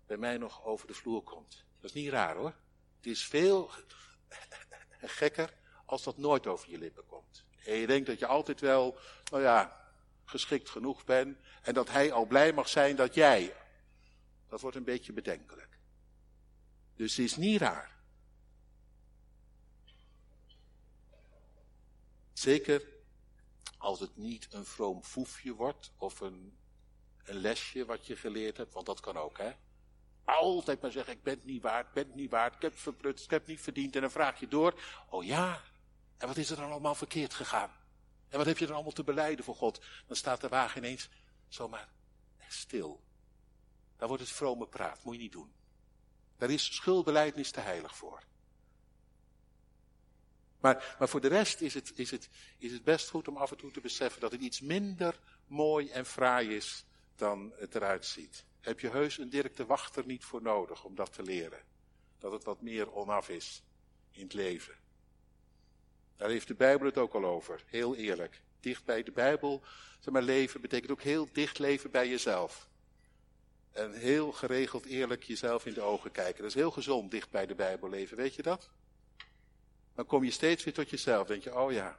[0.07, 1.65] bij mij nog over de vloer komt.
[1.81, 2.55] Dat is niet raar hoor.
[2.97, 3.71] Het is veel
[5.21, 7.45] gekker als dat nooit over je lippen komt.
[7.65, 8.99] En je denkt dat je altijd wel,
[9.31, 9.91] nou ja,
[10.25, 11.39] geschikt genoeg bent.
[11.63, 13.57] En dat hij al blij mag zijn dat jij.
[14.49, 15.79] Dat wordt een beetje bedenkelijk.
[16.97, 17.98] Dus het is niet raar.
[22.39, 22.83] Zeker
[23.79, 26.59] als het niet een vroom foefje wordt of een,
[27.25, 29.53] een lesje wat je geleerd hebt, want dat kan ook, hè.
[30.25, 32.73] Altijd maar zeggen, ik ben het niet waard, ik ben het niet waard, ik heb
[32.73, 33.95] het verprutst, ik heb het niet verdiend.
[33.95, 35.63] En dan vraag je door, oh ja,
[36.17, 37.71] en wat is er dan allemaal verkeerd gegaan?
[38.29, 39.85] En wat heb je dan allemaal te beleiden voor God?
[40.07, 41.09] Dan staat de wagen ineens
[41.49, 41.89] zomaar
[42.49, 43.01] stil.
[43.97, 45.53] Dan wordt het vrome praat, moet je niet doen.
[46.37, 48.23] Daar is schuldbeleidnis te heilig voor.
[50.61, 53.51] Maar, maar voor de rest is het, is, het, is het best goed om af
[53.51, 56.85] en toe te beseffen dat het iets minder mooi en fraai is
[57.17, 58.45] dan het eruit ziet.
[58.61, 61.63] Heb je heus een Dirk de Wachter niet voor nodig om dat te leren.
[62.19, 63.63] Dat het wat meer onaf is
[64.11, 64.75] in het leven.
[66.17, 68.43] Daar heeft de Bijbel het ook al over, heel eerlijk.
[68.61, 69.63] Dicht bij de Bijbel,
[69.99, 72.69] zeg maar, leven betekent ook heel dicht leven bij jezelf.
[73.73, 76.43] En heel geregeld eerlijk jezelf in de ogen kijken.
[76.43, 78.71] Dat is heel gezond dicht bij de Bijbel leven, weet je dat?
[79.99, 81.27] Dan kom je steeds weer tot jezelf.
[81.27, 81.99] Denk je, oh ja,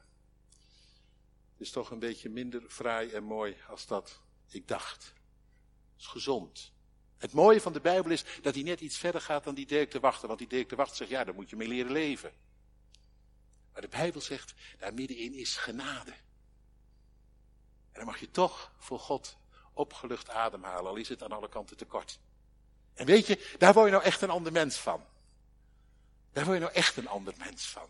[1.51, 5.03] het is toch een beetje minder fraai en mooi als dat ik dacht.
[5.03, 6.71] Het is gezond.
[7.17, 9.89] Het mooie van de Bijbel is dat hij net iets verder gaat dan die Dirk
[9.89, 10.27] te wachten.
[10.27, 12.33] Want die Dirk te wachten zegt, ja, daar moet je mee leren leven.
[13.71, 16.11] Maar de Bijbel zegt, daar middenin is genade.
[17.91, 19.37] En dan mag je toch voor God
[19.73, 22.19] opgelucht ademhalen, al is het aan alle kanten tekort.
[22.93, 25.05] En weet je, daar word je nou echt een ander mens van.
[26.39, 27.89] Daar word je nou echt een ander mens van.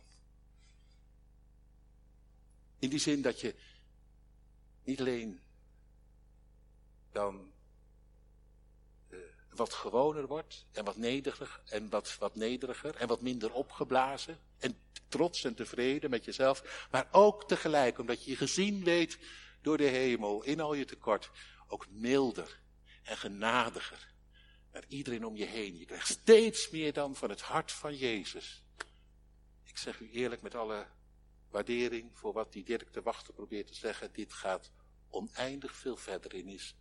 [2.80, 3.56] In die zin dat je
[4.84, 5.42] niet alleen
[7.12, 7.52] dan
[9.10, 14.40] uh, wat gewoner wordt en wat nederiger en wat, wat nederiger en wat minder opgeblazen
[14.60, 19.18] en trots en tevreden met jezelf, maar ook tegelijk omdat je je gezien weet
[19.62, 21.32] door de hemel in al je tekort,
[21.68, 22.60] ook milder
[23.04, 24.14] en genadiger
[24.72, 25.78] naar iedereen om je heen.
[25.78, 28.64] Je krijgt steeds meer dan van het hart van Jezus.
[29.64, 30.88] Ik zeg u eerlijk met alle
[31.50, 34.14] waardering voor wat die Dirk te wachten probeert te zeggen.
[34.14, 34.72] Dit gaat
[35.10, 36.76] oneindig veel verder in is.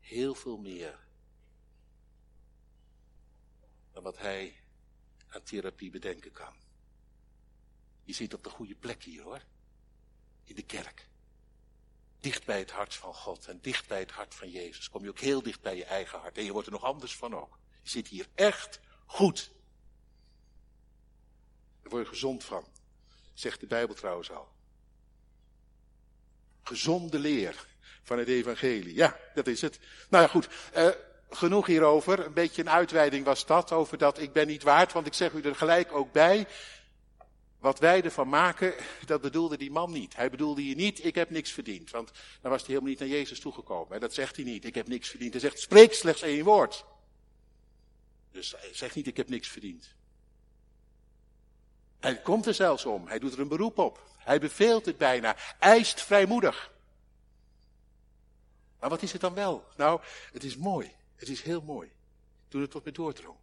[0.00, 1.06] Heel veel meer.
[3.92, 4.60] Dan wat hij
[5.28, 6.54] aan therapie bedenken kan.
[8.04, 9.42] Je zit op de goede plek hier hoor.
[10.44, 11.08] In de kerk
[12.20, 14.88] dicht bij het hart van God en dicht bij het hart van Jezus.
[14.88, 16.38] Kom je ook heel dicht bij je eigen hart.
[16.38, 17.58] En je wordt er nog anders van ook.
[17.82, 19.50] Je zit hier echt goed.
[21.82, 22.66] Daar word je gezond van.
[23.34, 24.48] Zegt de Bijbel trouwens al.
[26.62, 27.66] Gezonde leer
[28.02, 28.94] van het evangelie.
[28.94, 29.78] Ja, dat is het.
[30.08, 30.48] Nou ja, goed.
[30.76, 30.88] Uh,
[31.30, 32.26] genoeg hierover.
[32.26, 33.72] Een beetje een uitweiding was dat.
[33.72, 34.92] Over dat ik ben niet waard.
[34.92, 36.46] Want ik zeg u er gelijk ook bij.
[37.66, 38.74] Wat wij ervan maken,
[39.06, 40.16] dat bedoelde die man niet.
[40.16, 41.90] Hij bedoelde hier niet, ik heb niks verdiend.
[41.90, 43.94] Want dan was hij helemaal niet naar Jezus toegekomen.
[43.94, 45.32] En dat zegt hij niet, ik heb niks verdiend.
[45.32, 46.84] Hij zegt, spreek slechts één woord.
[48.30, 49.94] Dus hij zegt niet, ik heb niks verdiend.
[52.00, 53.06] Hij komt er zelfs om.
[53.06, 54.06] Hij doet er een beroep op.
[54.18, 55.36] Hij beveelt het bijna.
[55.58, 56.72] Eist vrijmoedig.
[58.80, 59.66] Maar wat is het dan wel?
[59.76, 60.00] Nou,
[60.32, 60.92] het is mooi.
[61.16, 61.92] Het is heel mooi.
[62.48, 63.38] Toen het tot me doordrong.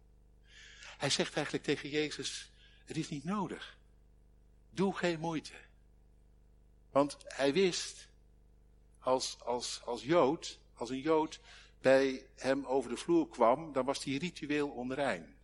[0.98, 2.52] Hij zegt eigenlijk tegen Jezus,
[2.84, 3.82] het is niet nodig.
[4.74, 5.52] Doe geen moeite.
[6.90, 8.08] Want hij wist,
[8.98, 11.40] als, als, als Jood, als een Jood
[11.80, 15.36] bij hem over de vloer kwam, dan was hij ritueel onrein.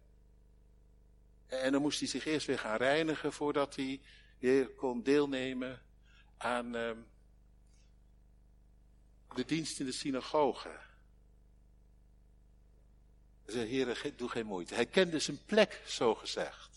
[1.47, 4.01] En dan moest hij zich eerst weer gaan reinigen voordat hij
[4.39, 5.83] weer kon deelnemen
[6.37, 6.91] aan uh,
[9.35, 10.79] de dienst in de synagoge.
[13.45, 14.75] Hij zei, heren, doe geen moeite.
[14.75, 16.70] Hij kende zijn plek, zo gezegd.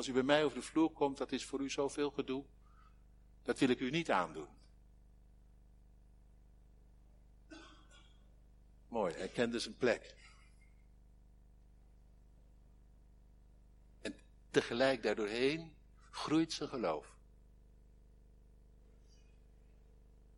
[0.00, 2.44] Als u bij mij over de vloer komt, dat is voor u zoveel gedoe.
[3.42, 4.48] Dat wil ik u niet aandoen.
[8.88, 10.14] Mooi, hij kende zijn plek.
[14.00, 14.14] En
[14.50, 15.74] tegelijk daardoorheen
[16.10, 17.16] groeit zijn geloof.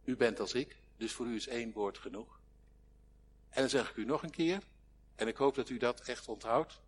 [0.04, 2.40] U bent als ik, dus voor u is één woord genoeg.
[3.48, 4.62] En dan zeg ik u nog een keer,
[5.14, 6.80] en ik hoop dat u dat echt onthoudt.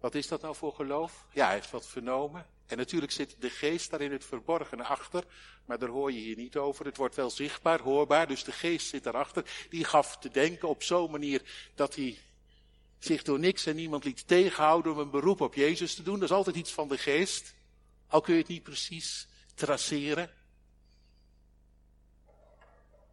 [0.00, 1.26] Wat is dat nou voor geloof?
[1.32, 2.46] Ja, hij heeft wat vernomen.
[2.66, 5.24] En natuurlijk zit de geest daar in het verborgene achter,
[5.64, 6.84] maar daar hoor je hier niet over.
[6.84, 9.44] Het wordt wel zichtbaar, hoorbaar, dus de geest zit daarachter.
[9.68, 12.18] Die gaf te denken op zo'n manier dat hij
[12.98, 16.14] zich door niks en niemand liet tegenhouden om een beroep op Jezus te doen.
[16.14, 17.54] Dat is altijd iets van de geest,
[18.08, 20.30] al kun je het niet precies traceren.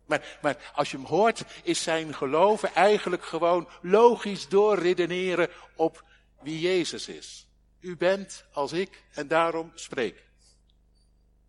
[0.05, 6.05] Maar, maar als je hem hoort, is zijn geloven eigenlijk gewoon logisch doorredeneren op
[6.41, 7.47] wie Jezus is.
[7.79, 10.25] U bent als ik en daarom spreek.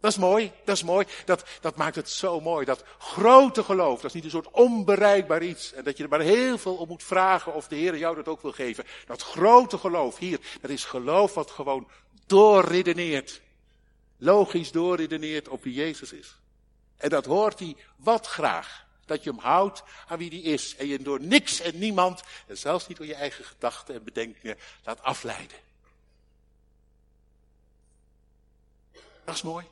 [0.00, 1.06] Dat is mooi, dat is mooi.
[1.24, 2.64] Dat, dat maakt het zo mooi.
[2.64, 5.72] Dat grote geloof, dat is niet een soort onbereikbaar iets.
[5.72, 8.28] En dat je er maar heel veel om moet vragen of de Heer jou dat
[8.28, 8.84] ook wil geven.
[9.06, 11.88] Dat grote geloof hier, dat is geloof wat gewoon
[12.26, 13.40] doorredeneert.
[14.18, 16.38] Logisch doorredeneert op wie Jezus is.
[16.96, 18.86] En dat hoort hij wat graag.
[19.08, 20.76] Dat je hem houdt aan wie hij is.
[20.76, 24.58] En je door niks en niemand, en zelfs niet door je eigen gedachten en bedenkingen,
[24.84, 25.58] laat afleiden.
[29.24, 29.66] Dat is mooi.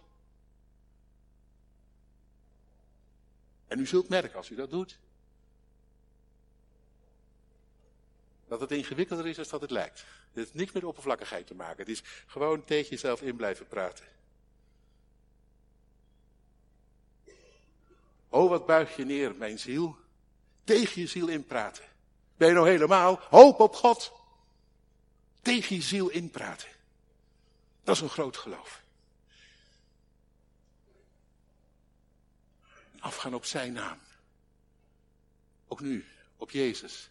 [3.66, 4.98] En u zult merken als u dat doet,
[8.48, 9.98] dat het ingewikkelder is dan dat het lijkt.
[9.98, 11.78] Het heeft niks met oppervlakkigheid te maken.
[11.78, 14.15] Het is gewoon tegen jezelf in blijven praten.
[18.36, 19.96] Oh, wat buig je neer, mijn ziel.
[20.64, 21.84] Tegen je ziel inpraten.
[22.36, 23.20] Ben je nou helemaal?
[23.30, 24.12] Hoop op God.
[25.42, 26.68] Tegen je ziel inpraten.
[27.84, 28.82] Dat is een groot geloof.
[32.98, 33.98] Afgaan op zijn naam.
[35.68, 36.04] Ook nu,
[36.36, 37.10] op Jezus.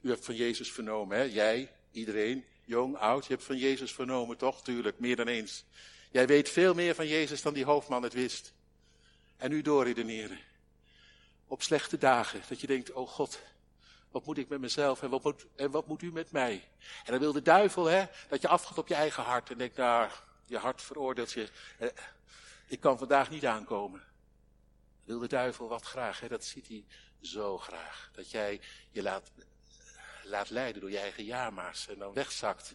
[0.00, 1.22] U hebt van Jezus vernomen, hè?
[1.22, 3.26] Jij, iedereen, jong, oud.
[3.26, 4.62] Je hebt van Jezus vernomen, toch?
[4.62, 5.64] Tuurlijk, meer dan eens.
[6.10, 8.52] Jij weet veel meer van Jezus dan die hoofdman het wist.
[9.36, 10.45] En nu doorredeneren
[11.46, 12.42] op slechte dagen.
[12.48, 13.38] Dat je denkt, oh God,
[14.10, 16.68] wat moet ik met mezelf en wat moet, en wat moet u met mij?
[17.04, 19.76] En dan wil de duivel, hè, dat je afgaat op je eigen hart en denkt,
[19.76, 20.10] nou,
[20.46, 21.48] je hart veroordeelt je.
[21.78, 21.88] Eh,
[22.66, 24.02] ik kan vandaag niet aankomen.
[25.04, 26.84] Wil de duivel wat graag, hè, dat ziet hij
[27.20, 28.10] zo graag.
[28.12, 29.30] Dat jij je laat,
[30.24, 32.74] laat leiden door je eigen jama's en dan wegzakt.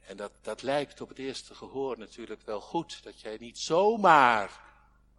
[0.00, 4.69] En dat, dat lijkt op het eerste gehoor natuurlijk wel goed, dat jij niet zomaar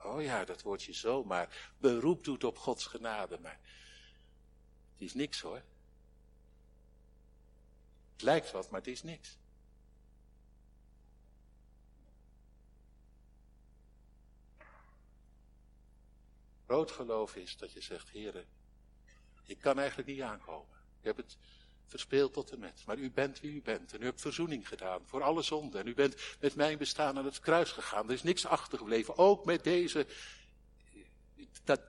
[0.04, 1.74] Oh ja, dat woordje zomaar.
[1.78, 3.60] Beroep doet op Gods genade, maar
[4.92, 5.62] het is niks hoor.
[8.12, 9.38] Het lijkt wat, maar het is niks.
[16.66, 18.46] Groot geloof is dat je zegt, heren,
[19.44, 20.78] ik kan eigenlijk niet aankomen.
[21.00, 21.38] Ik heb het
[21.92, 22.84] verspeeld tot en met.
[22.86, 23.94] Maar u bent wie u bent.
[23.94, 25.82] En u hebt verzoening gedaan voor alle zonden.
[25.82, 28.08] En u bent met mijn bestaan aan het kruis gegaan.
[28.08, 29.18] Er is niks achtergebleven.
[29.18, 30.08] Ook met deze
[31.64, 31.82] dat,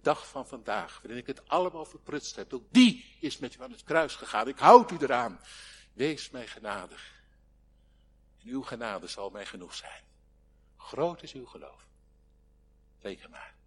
[0.00, 1.00] dag van vandaag.
[1.02, 2.52] Waarin ik het allemaal verprutst heb.
[2.52, 4.48] Ook die is met u aan het kruis gegaan.
[4.48, 5.40] Ik houd u eraan.
[5.92, 7.22] Wees mij genadig.
[8.42, 10.02] En uw genade zal mij genoeg zijn.
[10.76, 11.86] Groot is uw geloof.
[13.00, 13.59] Reken maar.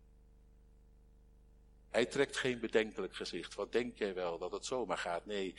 [1.94, 3.56] Hij trekt geen bedenkelijk gezicht.
[3.56, 5.26] Wat denk jij wel dat het zomaar gaat?
[5.26, 5.56] Nee,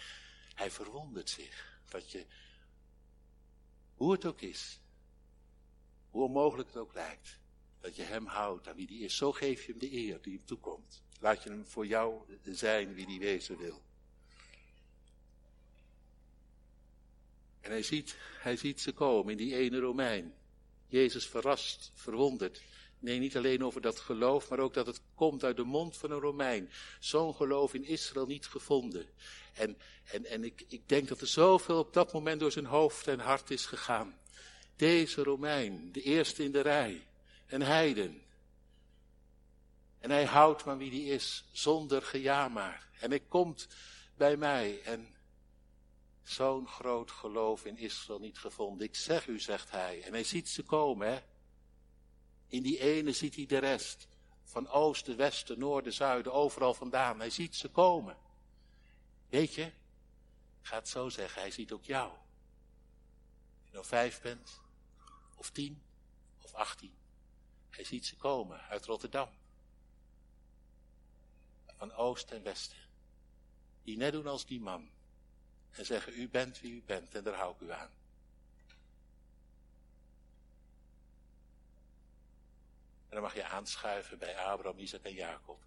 [0.55, 1.79] hij verwondert zich.
[1.89, 2.27] Dat je,
[3.95, 4.81] Hoe het ook is.
[6.11, 7.39] Hoe onmogelijk het ook lijkt.
[7.81, 9.17] Dat je hem houdt aan wie die is.
[9.17, 11.03] Zo geef je hem de eer die hem toekomt.
[11.21, 13.83] Laat je hem voor jou zijn wie die wezen wil.
[17.61, 20.35] En hij ziet, hij ziet ze komen in die ene Romein.
[20.87, 22.63] Jezus verrast, verwonderd.
[23.05, 26.11] Nee, niet alleen over dat geloof, maar ook dat het komt uit de mond van
[26.11, 26.71] een Romein.
[27.01, 29.07] Zo'n geloof in Israël niet gevonden.
[29.53, 33.09] En, en, en ik, ik denk dat er zoveel op dat moment door zijn hoofd
[33.09, 34.19] en hart is gegaan.
[34.77, 37.07] Deze Romein, de eerste in de rij,
[37.47, 38.23] een heiden.
[39.99, 42.89] En hij houdt van wie die is, zonder gejamaar.
[43.01, 43.69] En hij komt
[44.17, 45.15] bij mij en
[46.23, 48.87] zo'n groot geloof in Israël niet gevonden.
[48.87, 50.03] Ik zeg u, zegt hij.
[50.03, 51.19] En hij ziet ze komen, hè.
[52.55, 54.09] In die ene ziet hij de rest.
[54.45, 57.19] Van oosten, westen, noorden, zuiden, overal vandaan.
[57.19, 58.17] Hij ziet ze komen.
[59.29, 59.73] Weet je, ik
[60.63, 62.11] ga het zo zeggen, hij ziet ook jou.
[62.13, 64.61] Of je nou vijf bent,
[65.37, 65.83] of tien,
[66.43, 66.95] of achttien.
[67.71, 69.29] Hij ziet ze komen uit Rotterdam.
[71.67, 72.79] Van oost en westen.
[73.83, 74.91] Die net doen als die man.
[75.71, 77.91] En zeggen, u bent wie u bent en daar hou ik u aan.
[83.15, 85.63] Dan mag je aanschuiven bij Abraham, Isaac en Jacob.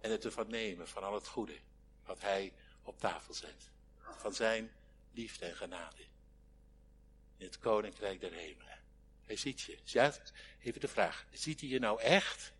[0.00, 1.58] En het ervan nemen van al het goede
[2.04, 2.52] wat hij
[2.82, 3.70] op tafel zet.
[3.98, 4.72] Van zijn
[5.10, 6.02] liefde en genade.
[7.36, 8.78] In het koninkrijk der hemelen.
[9.22, 9.78] Hij ziet je.
[10.60, 11.26] Even de vraag.
[11.32, 12.52] Ziet hij je nou echt?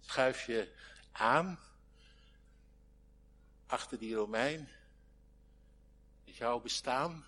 [0.00, 0.74] Schuif je
[1.12, 1.58] aan
[3.66, 4.68] achter die Romein?
[6.24, 7.27] Met jouw bestaan?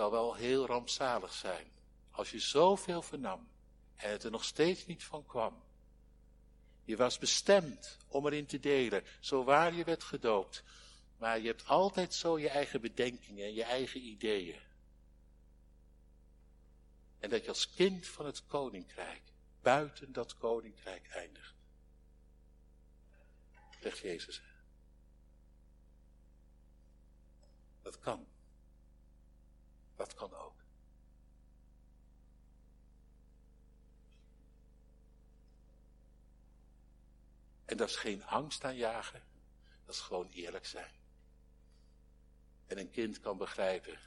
[0.00, 1.66] Zal wel heel rampzalig zijn.
[2.10, 3.48] Als je zoveel vernam
[3.96, 5.62] en het er nog steeds niet van kwam.
[6.84, 10.62] Je was bestemd om erin te delen, zo waar je werd gedoopt.
[11.16, 14.60] Maar je hebt altijd zo je eigen bedenkingen en je eigen ideeën.
[17.18, 19.22] En dat je als kind van het koninkrijk
[19.62, 21.54] buiten dat koninkrijk eindigt.
[23.80, 24.42] Zegt Jezus.
[27.82, 28.29] Dat kan.
[30.00, 30.54] Dat kan ook.
[37.64, 39.22] En dat is geen angst aanjagen,
[39.84, 40.92] dat is gewoon eerlijk zijn.
[42.66, 43.98] En een kind kan begrijpen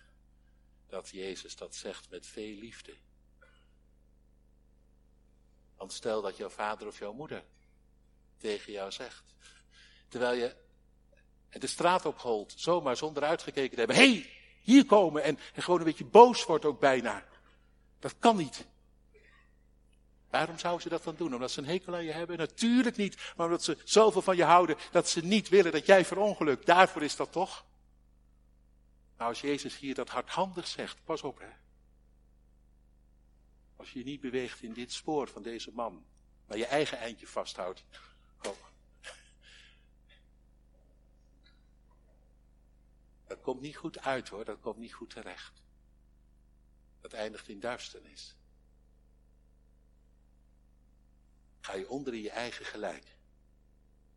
[0.88, 2.98] dat Jezus dat zegt met veel liefde.
[5.76, 7.44] Want stel dat jouw vader of jouw moeder
[8.38, 9.36] tegen jou zegt,
[10.08, 10.56] terwijl je
[11.60, 16.06] de straat opholt, zomaar zonder uitgekeken te hebben, hey, hier komen en, gewoon een beetje
[16.06, 17.26] boos wordt ook bijna.
[18.00, 18.66] Dat kan niet.
[20.30, 21.34] Waarom zouden ze dat dan doen?
[21.34, 22.38] Omdat ze een hekel aan je hebben?
[22.38, 26.06] Natuurlijk niet, maar omdat ze zoveel van je houden dat ze niet willen dat jij
[26.06, 26.66] verongelukt.
[26.66, 27.66] Daarvoor is dat toch?
[29.18, 31.50] Nou, als Jezus hier dat hardhandig zegt, pas op hè.
[33.76, 36.06] Als je je niet beweegt in dit spoor van deze man,
[36.48, 37.84] maar je eigen eindje vasthoudt,
[38.38, 38.54] kom,
[43.34, 45.62] Dat komt niet goed uit hoor, dat komt niet goed terecht.
[47.02, 48.36] Dat eindigt in duisternis.
[51.62, 53.18] Ga je onder in je eigen gelijk.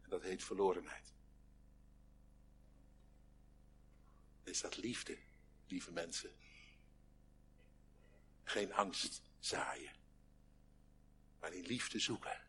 [0.03, 1.12] En dat heet verlorenheid.
[4.43, 5.19] Is dat liefde,
[5.67, 6.35] lieve mensen?
[8.45, 9.93] Geen angst zaaien,
[11.41, 12.41] maar in liefde zoeken.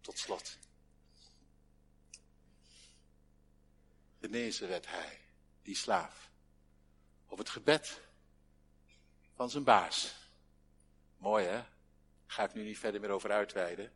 [0.00, 0.58] Tot slot.
[4.20, 5.23] Genezen werd hij
[5.64, 6.30] die slaaf.
[7.26, 8.00] Op het gebed
[9.34, 10.14] van zijn baas.
[11.16, 11.64] Mooi hè?
[12.26, 13.92] Ga ik nu niet verder meer over uitweiden.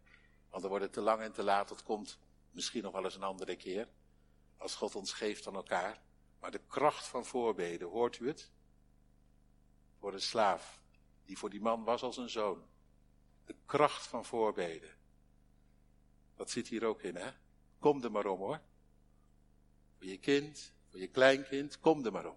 [0.51, 1.69] Want dan wordt het te lang en te laat.
[1.69, 2.19] Dat komt
[2.51, 3.89] misschien nog wel eens een andere keer.
[4.57, 6.01] Als God ons geeft aan elkaar.
[6.41, 8.51] Maar de kracht van voorbeden, hoort u het?
[9.99, 10.81] Voor een slaaf,
[11.25, 12.67] die voor die man was als een zoon.
[13.45, 14.97] De kracht van voorbeden.
[16.37, 17.31] Dat zit hier ook in, hè?
[17.79, 18.61] Kom er maar om, hoor.
[19.97, 22.37] Voor je kind, voor je kleinkind, kom er maar om.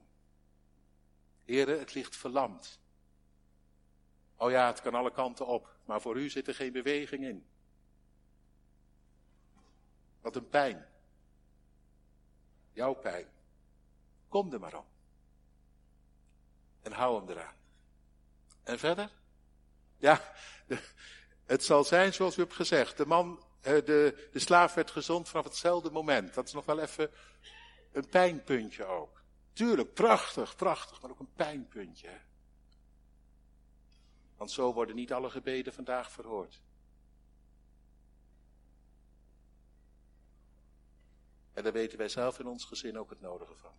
[1.46, 2.80] Heren, het ligt verlamd.
[4.36, 7.46] Oh ja, het kan alle kanten op, maar voor u zit er geen beweging in.
[10.22, 10.88] Wat een pijn.
[12.74, 13.28] Jouw pijn.
[14.28, 14.86] Kom er maar om.
[16.82, 17.56] En hou hem eraan.
[18.64, 19.12] En verder?
[19.98, 20.34] Ja,
[21.46, 22.98] het zal zijn zoals u hebt gezegd.
[22.98, 26.34] De man, eh, de, de slaaf werd gezond vanaf hetzelfde moment.
[26.34, 27.12] Dat is nog wel even
[27.92, 29.24] een pijnpuntje ook.
[29.54, 32.20] Tuurlijk, prachtig, prachtig, maar ook een pijnpuntje.
[34.36, 36.62] Want zo worden niet alle gebeden vandaag verhoord.
[41.54, 43.74] En daar weten wij zelf in ons gezin ook het nodige van.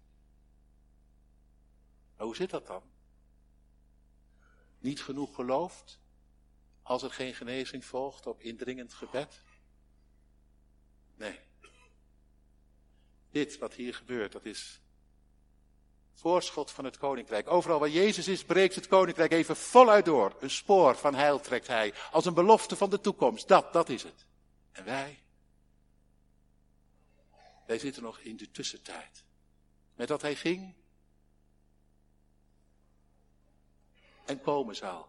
[2.16, 2.82] Maar hoe zit dat dan?
[4.78, 6.00] Niet genoeg geloofd?
[6.82, 9.42] Als er geen genezing volgt op indringend gebed?
[11.14, 11.40] Nee.
[13.32, 14.80] Dit wat hier gebeurt, dat is
[16.14, 17.48] voorschot van het koninkrijk.
[17.48, 20.36] Overal waar Jezus is, breekt het koninkrijk even voluit door.
[20.40, 23.48] Een spoor van heil trekt hij, als een belofte van de toekomst.
[23.48, 24.26] Dat, dat is het.
[24.72, 25.18] En wij?
[27.66, 29.24] Wij zitten nog in de tussentijd.
[29.94, 30.74] Met dat hij ging
[34.24, 35.08] en komen zal,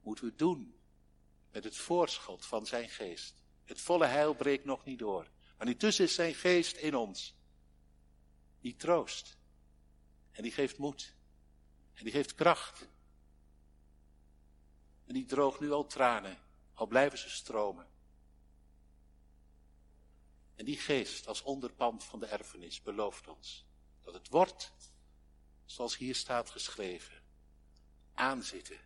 [0.00, 0.74] moeten we het doen
[1.52, 3.34] met het voorschot van zijn geest.
[3.64, 5.30] Het volle heil breekt nog niet door.
[5.58, 7.34] Maar intussen is zijn geest in ons.
[8.62, 9.36] Die troost.
[10.30, 11.14] En die geeft moed.
[11.94, 12.88] En die geeft kracht.
[15.06, 16.38] En die droogt nu al tranen,
[16.74, 17.86] al blijven ze stromen.
[20.54, 23.66] En die geest als onderpand van de erfenis belooft ons
[24.00, 24.72] dat het wordt,
[25.64, 27.22] zoals hier staat geschreven,
[28.14, 28.78] aanzitten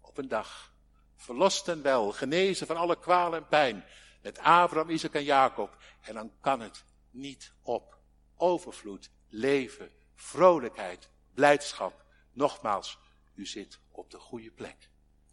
[0.00, 0.74] op een dag,
[1.16, 3.84] verlost en wel, genezen van alle kwaal en pijn,
[4.22, 5.76] met Abraham, Isaac en Jacob.
[6.00, 8.00] En dan kan het niet op.
[8.36, 12.04] Overvloed, leven, vrolijkheid, blijdschap.
[12.32, 12.98] Nogmaals,
[13.34, 14.88] u zit op de goede plek.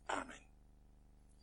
[0.05, 0.48] Amen.